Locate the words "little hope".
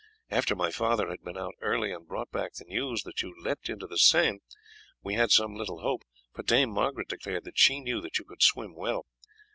5.53-6.01